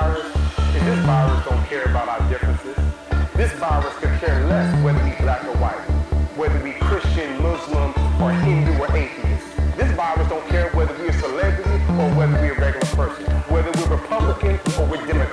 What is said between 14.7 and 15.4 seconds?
or we're Democrat.